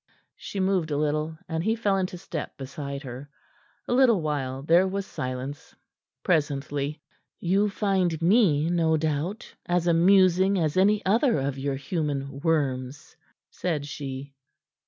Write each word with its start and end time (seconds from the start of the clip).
She 0.35 0.59
moved 0.59 0.89
a 0.89 0.97
little, 0.97 1.37
and 1.47 1.63
he 1.63 1.75
fell 1.75 1.95
into 1.95 2.17
step 2.17 2.57
beside 2.57 3.03
her. 3.03 3.29
A 3.87 3.93
little 3.93 4.19
while 4.23 4.63
there 4.63 4.87
was 4.87 5.05
silence. 5.05 5.75
Presently 6.23 7.03
"You 7.39 7.69
find 7.69 8.19
me, 8.19 8.67
no 8.71 8.97
doubt, 8.97 9.53
as 9.67 9.85
amusing 9.85 10.57
as 10.57 10.75
any 10.75 11.05
other 11.05 11.37
of 11.37 11.59
your 11.59 11.75
human 11.75 12.39
worms," 12.39 13.15
said 13.51 13.85
she. 13.85 14.33